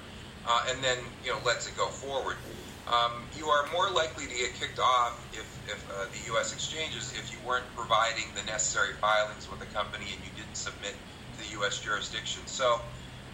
uh, 0.48 0.66
and 0.70 0.84
then 0.84 0.98
you 1.26 1.32
know 1.32 1.40
lets 1.44 1.68
it 1.68 1.76
go 1.76 1.88
forward. 1.88 2.38
Um, 2.86 3.26
you 3.36 3.48
are 3.48 3.66
more 3.74 3.90
likely 3.90 4.28
to 4.28 4.36
get 4.36 4.54
kicked 4.54 4.78
off 4.78 5.26
if, 5.34 5.50
if 5.66 5.82
uh, 5.90 6.06
the 6.14 6.34
U.S. 6.34 6.54
exchanges 6.54 7.14
if 7.18 7.32
you 7.34 7.38
weren't 7.48 7.66
providing 7.76 8.26
the 8.36 8.44
necessary 8.46 8.94
filings 9.02 9.50
with 9.50 9.60
the 9.60 9.70
company 9.74 10.06
and 10.14 10.22
you 10.22 10.32
didn't 10.38 10.58
submit 10.58 10.94
to 10.94 11.38
the 11.42 11.50
U.S. 11.62 11.80
jurisdiction. 11.80 12.42
So, 12.46 12.82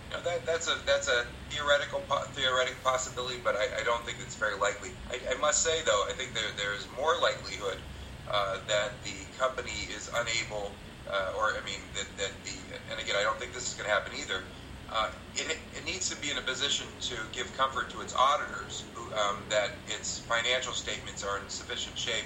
you 0.10 0.18
know, 0.18 0.24
that, 0.24 0.46
that's 0.46 0.68
a 0.68 0.78
that's 0.86 1.10
a 1.10 1.28
theoretical 1.50 2.00
theoretic 2.32 2.82
possibility, 2.82 3.40
but 3.44 3.56
I, 3.56 3.82
I 3.82 3.84
don't 3.84 4.04
think 4.06 4.20
it's 4.24 4.36
very 4.36 4.58
likely. 4.58 4.92
I, 5.12 5.36
I, 5.36 5.38
must 5.40 5.64
say, 5.64 5.84
though, 5.86 6.08
I 6.08 6.14
think 6.16 6.34
there 6.34 6.52
there 6.56 6.74
is 6.74 6.88
more 6.96 7.20
likelihood 7.22 7.78
uh, 8.32 8.58
that 8.68 8.92
the 9.04 9.16
company 9.38 9.88
is 9.96 10.10
unable, 10.16 10.72
uh, 11.10 11.34
or 11.38 11.54
I 11.56 11.64
mean, 11.66 11.80
that, 11.96 12.08
that 12.18 12.32
the 12.44 12.56
and 12.92 13.00
again, 13.00 13.16
I 13.18 13.24
don't 13.24 13.38
think 13.40 13.54
this 13.54 13.68
is 13.68 13.74
going 13.74 13.88
to 13.88 13.94
happen 13.94 14.14
either 14.20 14.44
uh, 14.92 15.10
it, 15.36 15.58
it, 15.76 15.86
needs 15.86 16.10
to 16.10 16.16
be 16.22 16.32
in 16.32 16.38
a 16.38 16.42
position 16.42 16.88
to 17.02 17.16
give 17.34 17.56
comfort 17.58 17.90
to 17.90 18.02
its 18.02 18.16
auditors 18.16 18.84
who, 18.94 19.04
um, 19.16 19.38
that 19.50 19.72
its 19.88 20.20
financial 20.20 20.74
statements 20.74 21.24
are 21.24 21.40
in 21.40 21.50
sufficient 21.50 21.98
shape 21.98 22.26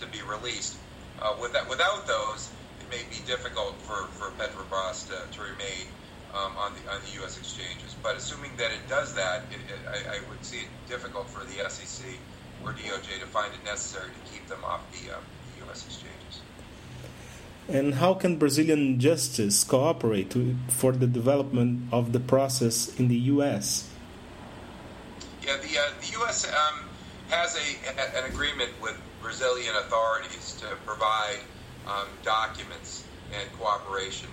to 0.00 0.06
be 0.06 0.18
released. 0.22 0.76
Uh, 1.20 1.34
without, 1.40 1.68
without 1.68 2.06
those, 2.06 2.50
it 2.80 2.88
may 2.90 3.02
be 3.10 3.24
difficult 3.26 3.74
for, 3.82 4.06
for 4.14 4.30
Petrobras 4.38 5.08
to, 5.08 5.36
to 5.36 5.42
remain 5.42 5.90
um, 6.34 6.56
on, 6.56 6.72
the, 6.74 6.92
on 6.92 7.00
the 7.06 7.20
U.S. 7.20 7.38
exchanges. 7.38 7.96
But 8.02 8.16
assuming 8.16 8.52
that 8.56 8.70
it 8.70 8.86
does 8.88 9.14
that, 9.14 9.42
it, 9.50 9.58
it, 9.66 9.80
I, 9.88 10.16
I, 10.16 10.18
would 10.28 10.44
see 10.44 10.58
it 10.58 10.68
difficult 10.88 11.28
for 11.28 11.44
the 11.44 11.68
SEC 11.68 12.06
or 12.62 12.72
DOJ 12.72 13.18
to 13.20 13.26
find 13.26 13.52
it 13.52 13.64
necessary 13.64 14.10
to 14.10 14.32
keep 14.32 14.46
them 14.46 14.62
off 14.64 14.82
the, 14.92 15.16
um, 15.16 15.22
U.S. 15.66 15.86
exchanges. 15.86 16.40
And 17.68 17.94
how 17.94 18.14
can 18.14 18.36
Brazilian 18.36 18.98
justice 19.00 19.64
cooperate 19.64 20.30
to, 20.30 20.56
for 20.68 20.92
the 20.92 21.06
development 21.06 21.88
of 21.92 22.12
the 22.12 22.20
process 22.20 22.94
in 22.98 23.08
the 23.08 23.16
U.S.? 23.34 23.90
Yeah, 25.42 25.56
the, 25.56 25.78
uh, 25.78 25.90
the 26.00 26.12
U.S. 26.20 26.46
Um, 26.46 26.88
has 27.28 27.56
a, 27.56 28.18
an 28.18 28.30
agreement 28.30 28.70
with 28.80 28.96
Brazilian 29.20 29.74
authorities 29.76 30.56
to 30.60 30.66
provide 30.86 31.38
um, 31.86 32.06
documents 32.22 33.04
and 33.34 33.52
cooperation. 33.58 34.28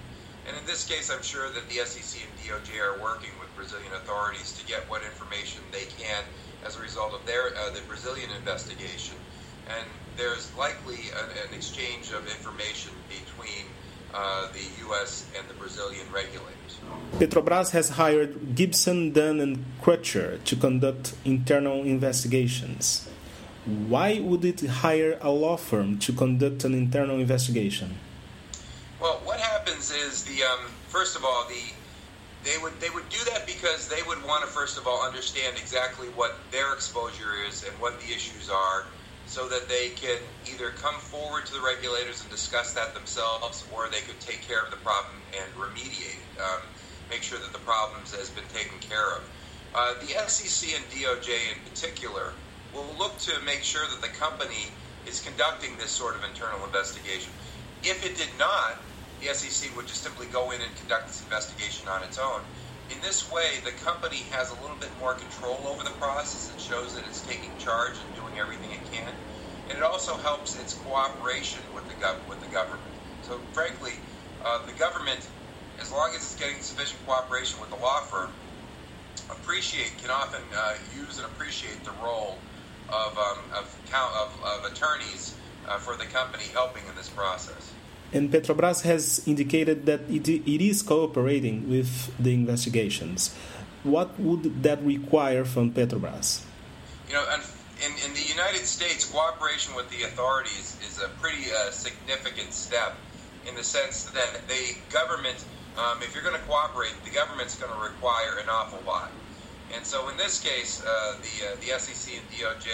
And 0.47 0.57
in 0.57 0.65
this 0.65 0.85
case, 0.85 1.09
I'm 1.09 1.23
sure 1.23 1.49
that 1.51 1.69
the 1.69 1.85
SEC 1.85 2.21
and 2.21 2.31
DOJ 2.41 2.79
are 2.81 3.01
working 3.01 3.31
with 3.39 3.49
Brazilian 3.55 3.93
authorities 3.93 4.51
to 4.59 4.65
get 4.67 4.81
what 4.89 5.01
information 5.03 5.63
they 5.71 5.85
can 5.97 6.23
as 6.65 6.77
a 6.77 6.81
result 6.81 7.13
of 7.13 7.25
their 7.25 7.55
uh, 7.55 7.69
the 7.71 7.81
Brazilian 7.87 8.29
investigation. 8.37 9.15
And 9.69 9.87
there's 10.17 10.53
likely 10.55 11.09
an, 11.17 11.29
an 11.47 11.53
exchange 11.53 12.11
of 12.11 12.27
information 12.27 12.91
between 13.09 13.65
uh, 14.13 14.47
the 14.51 14.63
U.S. 14.85 15.25
and 15.37 15.47
the 15.47 15.53
Brazilian 15.55 16.05
regulators. 16.13 16.79
Petrobras 17.13 17.71
has 17.71 17.89
hired 17.89 18.55
Gibson, 18.55 19.11
Dunn, 19.11 19.39
and 19.39 19.65
Crutcher 19.81 20.43
to 20.43 20.55
conduct 20.55 21.15
internal 21.25 21.83
investigations. 21.83 23.09
Why 23.65 24.19
would 24.19 24.43
it 24.43 24.61
hire 24.61 25.17
a 25.21 25.31
law 25.31 25.57
firm 25.57 25.97
to 25.99 26.13
conduct 26.13 26.63
an 26.65 26.73
internal 26.73 27.17
investigation? 27.19 27.97
Well, 28.99 29.21
what 29.23 29.39
happens 29.39 29.91
is 29.91 30.23
the 30.23 30.43
um, 30.43 30.59
first 30.89 31.15
of 31.15 31.23
all 31.23 31.47
the 31.47 31.73
they 32.43 32.57
would 32.61 32.77
they 32.81 32.89
would 32.89 33.07
do 33.09 33.23
that 33.31 33.47
because 33.47 33.87
they 33.87 34.03
would 34.03 34.21
want 34.25 34.43
to 34.43 34.49
first 34.49 34.77
of 34.77 34.85
all 34.85 35.01
understand 35.05 35.57
exactly 35.57 36.07
what 36.09 36.35
their 36.51 36.73
exposure 36.73 37.33
is 37.47 37.63
and 37.63 37.73
what 37.79 37.99
the 38.01 38.07
issues 38.07 38.49
are 38.49 38.85
so 39.25 39.47
that 39.47 39.69
they 39.69 39.89
can 39.95 40.19
either 40.51 40.71
come 40.71 40.99
forward 40.99 41.45
to 41.45 41.53
the 41.53 41.61
regulators 41.61 42.21
and 42.21 42.29
discuss 42.29 42.73
that 42.73 42.93
themselves, 42.93 43.65
or 43.73 43.89
they 43.89 44.01
could 44.01 44.19
take 44.19 44.45
care 44.45 44.63
of 44.63 44.69
the 44.69 44.77
problem 44.77 45.23
and 45.31 45.47
remediate 45.55 46.19
it, 46.19 46.31
um, 46.39 46.61
make 47.09 47.23
sure 47.23 47.39
that 47.39 47.53
the 47.53 47.63
problems 47.63 48.13
has 48.13 48.29
been 48.29 48.47
taken 48.51 48.77
care 48.79 49.15
of. 49.17 49.29
Uh, 49.73 49.93
the 50.01 50.13
SEC 50.27 50.69
and 50.75 50.85
DOJ 50.91 51.33
in 51.55 51.59
particular 51.65 52.35
will 52.73 52.93
look 52.97 53.17
to 53.19 53.33
make 53.45 53.63
sure 53.63 53.85
that 53.89 54.01
the 54.01 54.13
company 54.13 54.75
is 55.05 55.19
conducting 55.19 55.77
this 55.77 55.91
sort 55.91 56.15
of 56.15 56.23
internal 56.23 56.63
investigation. 56.65 57.31
If 57.81 58.05
it 58.05 58.17
did 58.17 58.29
not, 58.37 58.85
the 59.19 59.33
SEC 59.33 59.75
would 59.75 59.87
just 59.87 60.03
simply 60.03 60.27
go 60.27 60.51
in 60.51 60.61
and 60.61 60.75
conduct 60.75 61.07
this 61.07 61.21
investigation 61.23 61.87
on 61.87 62.03
its 62.03 62.17
own. 62.17 62.41
In 62.93 63.01
this 63.01 63.31
way, 63.31 63.57
the 63.65 63.71
company 63.71 64.29
has 64.29 64.51
a 64.51 64.61
little 64.61 64.77
bit 64.77 64.93
more 64.99 65.15
control 65.15 65.65
over 65.65 65.83
the 65.83 65.97
process. 65.97 66.51
It 66.53 66.61
shows 66.61 66.93
that 66.93 67.05
it's 67.05 67.23
taking 67.25 67.57
charge 67.57 67.97
and 67.97 68.13
doing 68.13 68.37
everything 68.37 68.69
it 68.69 68.85
can, 68.85 69.17
and 69.67 69.77
it 69.77 69.83
also 69.83 70.17
helps 70.17 70.53
its 70.55 70.75
cooperation 70.75 71.61
with 71.73 71.87
the 71.87 71.95
gov- 71.95 72.27
with 72.29 72.39
the 72.39 72.47
government. 72.47 72.93
So, 73.21 73.41
frankly, 73.51 74.05
uh, 74.45 74.67
the 74.67 74.73
government, 74.77 75.31
as 75.81 75.91
long 75.91 76.13
as 76.15 76.21
it's 76.21 76.35
getting 76.35 76.61
sufficient 76.61 77.01
cooperation 77.03 77.59
with 77.59 77.71
the 77.71 77.81
law 77.81 78.01
firm, 78.11 78.35
appreciate 79.31 79.97
can 79.97 80.11
often 80.11 80.41
uh, 80.53 80.73
use 80.93 81.17
and 81.17 81.25
appreciate 81.25 81.83
the 81.85 81.97
role 81.97 82.45
of 82.89 83.17
um, 83.17 83.49
of, 83.57 83.73
of, 83.89 84.29
of, 84.45 84.71
attorneys 84.71 85.39
uh, 85.65 85.79
for 85.79 85.97
the 85.97 86.05
company 86.05 86.45
helping 86.53 86.85
in 86.87 86.95
this 86.95 87.09
process 87.09 87.73
and 88.13 88.31
Petrobras 88.31 88.83
has 88.83 89.27
indicated 89.27 89.85
that 89.85 90.01
it, 90.09 90.29
it 90.29 90.61
is 90.61 90.81
cooperating 90.81 91.69
with 91.69 92.13
the 92.21 92.33
investigations. 92.33 93.33
What 93.83 94.17
would 94.19 94.63
that 94.63 94.81
require 94.83 95.43
from 95.43 95.71
Petrobras? 95.71 96.45
You 97.09 97.15
know, 97.15 97.25
in, 97.83 97.91
in 98.05 98.13
the 98.13 98.21
United 98.21 98.65
States, 98.65 99.03
cooperation 99.03 99.75
with 99.75 99.89
the 99.89 100.03
authorities 100.03 100.77
is 100.87 101.01
a 101.01 101.09
pretty 101.19 101.51
uh, 101.51 101.71
significant 101.71 102.53
step 102.53 102.95
in 103.47 103.55
the 103.55 103.63
sense 103.63 104.05
that 104.11 104.47
the 104.47 104.77
government, 104.89 105.43
um, 105.77 106.01
if 106.01 106.13
you're 106.13 106.23
going 106.23 106.39
to 106.39 106.45
cooperate, 106.47 106.93
the 107.03 107.11
government's 107.11 107.55
going 107.55 107.73
to 107.73 107.79
require 107.79 108.39
an 108.41 108.47
awful 108.47 108.79
lot. 108.87 109.11
And 109.75 109.85
so 109.85 110.07
in 110.09 110.17
this 110.17 110.39
case, 110.39 110.83
uh, 110.85 111.17
the, 111.19 111.47
uh, 111.47 111.55
the 111.59 111.79
SEC 111.79 112.13
and 112.13 112.23
DOJ, 112.29 112.69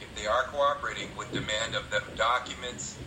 if 0.00 0.14
they 0.14 0.26
are 0.26 0.44
cooperating, 0.44 1.08
would 1.16 1.32
demand 1.32 1.74
of 1.74 1.90
them 1.90 2.02
documents 2.14 2.98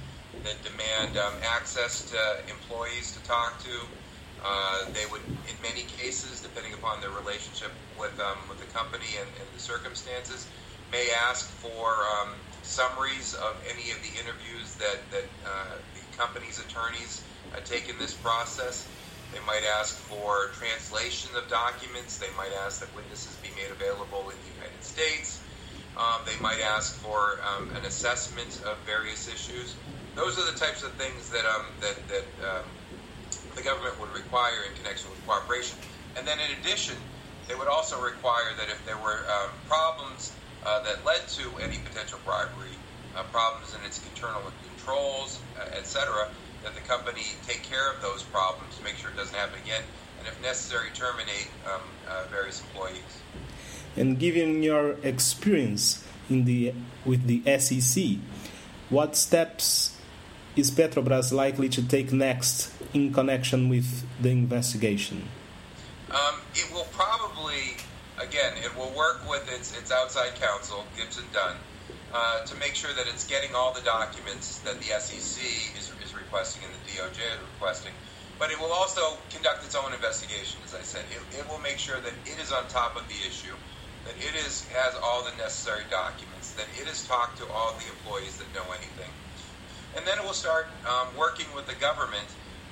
that 0.44 0.62
demand 0.64 1.18
um, 1.18 1.34
access 1.44 2.10
to 2.10 2.18
employees 2.50 3.12
to 3.12 3.24
talk 3.24 3.62
to. 3.64 3.76
Uh, 4.40 4.86
they 4.94 5.04
would, 5.12 5.22
in 5.52 5.56
many 5.62 5.84
cases, 5.84 6.40
depending 6.40 6.74
upon 6.74 7.02
their 7.02 7.12
relationship 7.12 7.72
with 8.00 8.16
um, 8.20 8.40
with 8.48 8.60
the 8.60 8.70
company 8.72 9.20
and, 9.20 9.28
and, 9.36 9.48
the 9.54 9.60
circumstances, 9.60 10.48
may 10.92 11.12
ask 11.28 11.52
for 11.60 12.08
um, 12.16 12.30
summaries 12.64 13.36
of 13.36 13.60
any 13.68 13.92
of 13.92 14.00
the 14.00 14.14
interviews 14.16 14.76
that 14.76 15.04
that 15.12 15.28
uh, 15.44 15.76
the 15.94 16.04
company's 16.16 16.60
attorneys 16.60 17.28
uh, 17.54 17.60
take 17.66 17.90
in 17.90 17.98
this 18.00 18.14
process. 18.14 18.88
They 19.32 19.44
might 19.46 19.62
ask 19.78 20.00
for 20.08 20.50
translation 20.58 21.30
of 21.36 21.48
documents. 21.50 22.18
They 22.18 22.32
might 22.38 22.52
ask 22.66 22.80
that 22.80 22.96
witnesses 22.96 23.36
be 23.44 23.50
made 23.60 23.70
available 23.70 24.32
in 24.32 24.38
the 24.42 24.52
United 24.56 24.82
States. 24.82 25.44
Um, 25.98 26.22
they 26.26 26.40
might 26.42 26.62
ask 26.64 26.96
for 26.96 27.42
um, 27.44 27.70
an 27.76 27.86
assessment 27.86 28.62
of 28.66 28.80
various 28.86 29.28
issues 29.28 29.76
those 30.16 30.38
are 30.40 30.52
the 30.52 30.58
types 30.58 30.84
of 30.84 30.92
things 30.94 31.30
that 31.30 31.46
um, 31.46 31.66
that, 31.82 31.98
that 32.08 32.26
um, 32.50 32.66
the 33.56 33.62
government 33.62 34.00
would 34.00 34.14
require 34.14 34.64
in 34.70 34.76
connection 34.76 35.10
with 35.10 35.26
cooperation. 35.26 35.78
And 36.18 36.28
then 36.28 36.38
in 36.40 36.60
addition, 36.60 36.96
they 37.48 37.56
would 37.56 37.68
also 37.68 38.02
require 38.02 38.56
that 38.58 38.70
if 38.70 38.84
there 38.86 38.98
were 38.98 39.26
um, 39.30 39.52
problems 39.68 40.34
uh, 40.66 40.84
that 40.84 41.04
led 41.06 41.28
to 41.30 41.44
any 41.62 41.78
potential 41.80 42.20
bribery, 42.26 42.76
uh, 43.16 43.24
problems 43.32 43.76
in 43.76 43.86
its 43.86 44.02
internal 44.08 44.42
controls, 44.68 45.40
uh, 45.60 45.78
etc., 45.78 46.30
that 46.64 46.76
the 46.76 46.82
company 46.82 47.24
take 47.48 47.64
care 47.64 47.92
of 47.92 48.02
those 48.02 48.24
problems, 48.24 48.80
make 48.84 48.96
sure 48.96 49.10
it 49.10 49.16
doesn't 49.16 49.36
happen 49.36 49.60
again, 49.64 49.84
and 50.20 50.28
if 50.28 50.40
necessary, 50.42 50.90
terminate 50.94 51.48
um, 51.66 51.82
uh, 52.08 52.24
various 52.30 52.62
employees. 52.62 53.22
And 53.96 54.20
given 54.20 54.62
your 54.62 54.98
experience 55.04 56.06
in 56.30 56.46
the 56.46 56.74
with 57.06 57.26
the 57.26 57.42
SEC, 57.58 58.20
what 58.90 59.16
steps 59.16 59.99
is 60.56 60.72
Petrobras 60.72 61.32
likely 61.32 61.70
to 61.70 61.82
take 61.88 62.12
next 62.12 62.72
in 62.94 63.14
connection 63.14 63.70
with 63.70 64.06
the 64.22 64.30
investigation? 64.30 65.28
Um, 66.10 66.42
it 66.56 66.68
will 66.74 66.88
probably, 66.92 67.78
again, 68.18 68.54
it 68.58 68.76
will 68.76 68.92
work 68.98 69.22
with 69.30 69.48
its, 69.54 69.78
its 69.78 69.92
outside 69.92 70.34
counsel, 70.36 70.86
Gibson 70.98 71.26
Dunn, 71.32 71.56
uh, 72.14 72.44
to 72.46 72.56
make 72.58 72.74
sure 72.74 72.94
that 72.94 73.06
it's 73.08 73.28
getting 73.28 73.54
all 73.54 73.74
the 73.74 73.82
documents 73.82 74.60
that 74.60 74.80
the 74.80 74.90
SEC 75.00 75.44
is, 75.78 75.92
is 76.04 76.16
requesting 76.16 76.64
and 76.66 76.74
the 76.74 76.98
DOJ 76.98 77.22
is 77.22 77.42
requesting. 77.54 77.94
But 78.40 78.52
it 78.52 78.60
will 78.60 78.72
also 78.72 79.18
conduct 79.30 79.66
its 79.66 79.76
own 79.76 79.94
investigation, 79.94 80.60
as 80.66 80.74
I 80.74 80.82
said. 80.82 81.04
It, 81.12 81.40
it 81.40 81.48
will 81.50 81.60
make 81.60 81.78
sure 81.78 82.00
that 82.00 82.14
it 82.26 82.40
is 82.42 82.52
on 82.52 82.66
top 82.70 82.96
of 82.96 83.06
the 83.08 83.20
issue, 83.28 83.54
that 84.06 84.16
it 84.18 84.34
is 84.48 84.66
has 84.74 84.96
all 85.04 85.24
the 85.24 85.36
necessary 85.38 85.84
documents, 85.92 86.54
that 86.54 86.66
it 86.80 86.88
has 86.88 87.06
talked 87.06 87.38
to 87.38 87.46
all 87.52 87.76
the 87.78 87.86
employees 87.92 88.38
that 88.38 88.48
know 88.56 88.66
anything 88.72 89.12
and 89.96 90.06
then 90.06 90.18
it 90.18 90.24
will 90.24 90.38
start 90.38 90.68
um, 90.88 91.08
working 91.18 91.48
with 91.56 91.66
the 91.68 91.76
government 91.76 92.28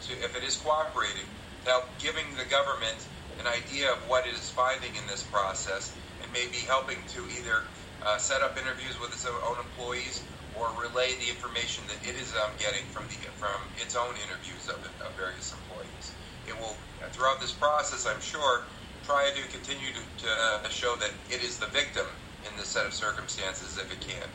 to, 0.08 0.14
if 0.24 0.36
it 0.36 0.44
is 0.44 0.58
cooperating, 0.58 1.26
to 1.66 1.70
help 1.72 1.86
giving 2.00 2.26
the 2.38 2.46
government 2.46 2.98
an 3.40 3.48
idea 3.48 3.92
of 3.92 3.98
what 4.10 4.26
it 4.26 4.34
is 4.34 4.50
finding 4.50 4.94
in 4.96 5.06
this 5.08 5.24
process, 5.24 5.94
and 6.22 6.32
maybe 6.34 6.58
helping 6.66 6.98
to 7.10 7.22
either 7.38 7.64
uh, 8.06 8.18
set 8.18 8.42
up 8.42 8.58
interviews 8.58 9.00
with 9.00 9.12
its 9.12 9.26
own 9.26 9.58
employees 9.58 10.24
or 10.58 10.70
relay 10.82 11.14
the 11.22 11.30
information 11.30 11.84
that 11.88 12.02
it 12.08 12.16
is 12.18 12.34
um, 12.42 12.50
getting 12.58 12.86
from 12.90 13.06
the 13.10 13.18
from 13.38 13.62
its 13.78 13.96
own 13.96 14.14
interviews 14.26 14.70
of, 14.70 14.82
of 15.06 15.14
various 15.14 15.54
employees. 15.54 16.14
It 16.48 16.58
will, 16.58 16.76
throughout 17.12 17.40
this 17.42 17.52
process, 17.52 18.08
I'm 18.08 18.22
sure, 18.22 18.64
try 19.06 19.30
to 19.36 19.42
continue 19.50 19.94
to, 19.94 20.26
to 20.26 20.30
uh, 20.30 20.70
show 20.70 20.96
that 20.98 21.12
it 21.30 21.44
is 21.44 21.58
the 21.58 21.68
victim 21.68 22.06
in 22.50 22.58
this 22.58 22.70
set 22.70 22.86
of 22.86 22.94
circumstances 22.94 23.78
if 23.78 23.92
it 23.92 24.02
can. 24.02 24.28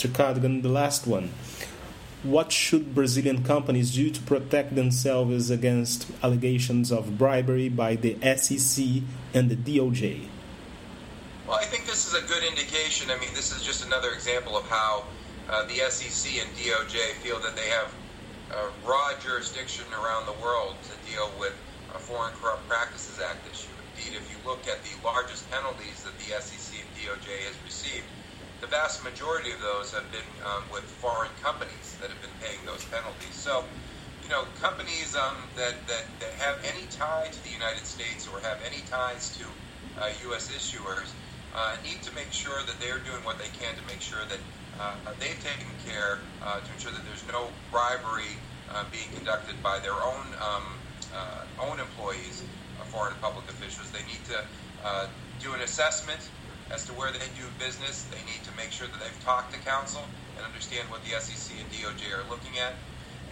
Mr. 0.00 0.08
Cadigan, 0.08 0.62
the 0.62 0.68
last 0.70 1.06
one. 1.06 1.28
What 2.22 2.52
should 2.52 2.94
Brazilian 2.94 3.44
companies 3.44 3.94
do 3.94 4.08
to 4.08 4.20
protect 4.22 4.74
themselves 4.74 5.50
against 5.50 6.10
allegations 6.22 6.90
of 6.90 7.18
bribery 7.18 7.68
by 7.68 7.96
the 7.96 8.16
SEC 8.36 9.02
and 9.34 9.50
the 9.50 9.56
DOJ? 9.56 10.26
Well, 11.46 11.58
I 11.58 11.64
think 11.64 11.84
this 11.84 12.06
is 12.06 12.14
a 12.14 12.26
good 12.26 12.42
indication. 12.44 13.10
I 13.10 13.18
mean, 13.18 13.28
this 13.34 13.54
is 13.54 13.62
just 13.62 13.84
another 13.84 14.12
example 14.12 14.56
of 14.56 14.66
how 14.68 15.04
uh, 15.50 15.66
the 15.66 15.84
SEC 15.90 16.32
and 16.40 16.48
DOJ 16.56 17.20
feel 17.20 17.38
that 17.40 17.54
they 17.54 17.68
have 17.68 17.92
uh, 18.52 18.70
raw 18.86 19.12
jurisdiction 19.22 19.84
around 19.92 20.24
the 20.24 20.40
world 20.42 20.76
to 20.84 21.12
deal 21.12 21.30
with 21.38 21.52
a 21.94 21.98
Foreign 21.98 22.32
Corrupt 22.40 22.66
Practices 22.68 23.20
Act 23.20 23.46
issue. 23.52 23.68
Indeed, 23.98 24.16
if 24.16 24.30
you 24.32 24.38
look 24.48 24.66
at 24.66 24.80
the 24.82 24.96
largest 25.04 25.50
penalties 25.50 26.04
that 26.04 26.16
the 26.16 26.40
SEC 26.40 26.80
and 26.80 26.88
DOJ 26.96 27.28
has 27.44 27.56
received, 27.66 28.06
the 28.60 28.66
vast 28.66 29.02
majority 29.02 29.50
of 29.50 29.60
those 29.60 29.92
have 29.92 30.04
been 30.12 30.28
um, 30.44 30.62
with 30.70 30.84
foreign 30.84 31.32
companies 31.42 31.96
that 32.00 32.10
have 32.10 32.20
been 32.20 32.36
paying 32.44 32.60
those 32.66 32.84
penalties. 32.84 33.32
So, 33.32 33.64
you 34.22 34.28
know, 34.28 34.44
companies 34.60 35.16
um, 35.16 35.36
that, 35.56 35.74
that, 35.88 36.04
that 36.20 36.32
have 36.36 36.60
any 36.64 36.84
tie 36.92 37.28
to 37.32 37.40
the 37.44 37.50
United 37.50 37.86
States 37.88 38.28
or 38.28 38.40
have 38.40 38.60
any 38.64 38.84
ties 38.90 39.36
to 39.40 39.44
uh, 40.00 40.12
U.S. 40.28 40.52
issuers 40.52 41.08
uh, 41.56 41.76
need 41.82 42.02
to 42.02 42.12
make 42.14 42.30
sure 42.30 42.60
that 42.68 42.76
they're 42.80 43.00
doing 43.00 43.24
what 43.24 43.38
they 43.38 43.48
can 43.56 43.74
to 43.74 43.84
make 43.88 44.00
sure 44.00 44.22
that 44.28 44.38
uh, 44.78 44.94
they've 45.18 45.40
taken 45.40 45.68
care 45.84 46.20
uh, 46.44 46.60
to 46.60 46.68
ensure 46.72 46.92
that 46.92 47.04
there's 47.08 47.24
no 47.32 47.48
bribery 47.72 48.36
uh, 48.72 48.84
being 48.92 49.08
conducted 49.16 49.56
by 49.62 49.80
their 49.80 49.96
own 50.04 50.24
um, 50.40 50.64
uh, 51.10 51.42
own 51.58 51.80
employees, 51.80 52.44
foreign 52.86 53.14
public 53.20 53.44
officials. 53.50 53.90
They 53.90 54.04
need 54.06 54.22
to 54.30 54.44
do 55.42 55.52
an 55.54 55.60
assessment 55.62 56.20
as 56.70 56.84
to 56.86 56.92
where 56.92 57.12
they 57.12 57.28
do 57.36 57.46
business. 57.58 58.06
They 58.10 58.22
need 58.30 58.42
to 58.44 58.52
make 58.56 58.70
sure 58.70 58.86
that 58.86 59.00
they've 59.00 59.24
talked 59.24 59.52
to 59.54 59.58
counsel 59.60 60.02
and 60.36 60.46
understand 60.46 60.88
what 60.90 61.00
the 61.04 61.18
SEC 61.20 61.56
and 61.58 61.68
DOJ 61.70 62.14
are 62.16 62.28
looking 62.30 62.58
at, 62.58 62.74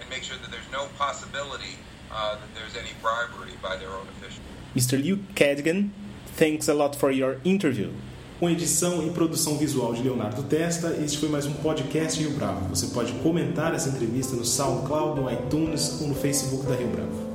and 0.00 0.08
make 0.10 0.22
sure 0.22 0.36
that 0.38 0.50
there's 0.50 0.70
no 0.72 0.86
possibility 0.98 1.78
uh, 2.10 2.36
that 2.36 2.50
there's 2.54 2.76
any 2.76 2.92
bribery 3.02 3.54
by 3.62 3.76
their 3.76 3.90
own 3.90 4.06
officials. 4.16 4.44
Mr. 4.74 5.02
Luke 5.02 5.20
Cadigan, 5.34 5.90
thanks 6.36 6.68
a 6.68 6.74
lot 6.74 6.94
for 6.94 7.10
your 7.10 7.38
interview. 7.44 7.92
Com 8.38 8.48
edição 8.48 9.04
e 9.04 9.10
produção 9.10 9.58
visual 9.58 9.92
de 9.92 10.02
Leonardo 10.02 10.44
Testa, 10.44 10.96
este 11.02 11.18
foi 11.18 11.28
mais 11.28 11.44
um 11.44 11.54
podcast 11.54 12.22
Rio 12.22 12.30
Bravo. 12.36 12.68
Você 12.68 12.86
pode 12.94 13.12
comentar 13.14 13.74
essa 13.74 13.88
entrevista 13.88 14.36
no 14.36 14.44
SoundCloud, 14.44 15.20
no 15.20 15.28
iTunes 15.28 16.00
ou 16.00 16.06
no 16.06 16.14
Facebook 16.14 16.64
da 16.64 16.76
Rio 16.76 16.86
Bravo. 16.86 17.27